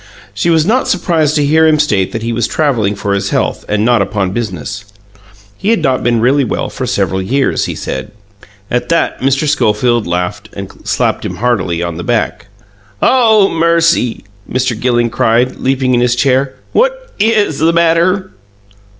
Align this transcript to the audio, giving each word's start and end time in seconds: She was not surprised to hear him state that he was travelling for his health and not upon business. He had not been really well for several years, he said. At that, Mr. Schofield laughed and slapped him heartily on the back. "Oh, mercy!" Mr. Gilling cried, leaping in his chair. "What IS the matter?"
She 0.33 0.49
was 0.49 0.65
not 0.65 0.87
surprised 0.87 1.35
to 1.35 1.45
hear 1.45 1.67
him 1.67 1.77
state 1.77 2.11
that 2.11 2.23
he 2.23 2.33
was 2.33 2.47
travelling 2.47 2.95
for 2.95 3.13
his 3.13 3.29
health 3.29 3.63
and 3.69 3.85
not 3.85 4.01
upon 4.01 4.31
business. 4.31 4.83
He 5.59 5.69
had 5.69 5.83
not 5.83 6.01
been 6.01 6.19
really 6.19 6.43
well 6.43 6.71
for 6.71 6.87
several 6.87 7.21
years, 7.21 7.65
he 7.65 7.75
said. 7.75 8.09
At 8.71 8.89
that, 8.89 9.21
Mr. 9.21 9.47
Schofield 9.47 10.07
laughed 10.07 10.49
and 10.53 10.71
slapped 10.87 11.23
him 11.23 11.35
heartily 11.35 11.83
on 11.83 11.97
the 11.97 12.03
back. 12.03 12.47
"Oh, 12.99 13.47
mercy!" 13.49 14.23
Mr. 14.51 14.75
Gilling 14.79 15.11
cried, 15.11 15.57
leaping 15.57 15.93
in 15.93 16.01
his 16.01 16.15
chair. 16.15 16.55
"What 16.71 17.11
IS 17.19 17.59
the 17.59 17.71
matter?" 17.71 18.31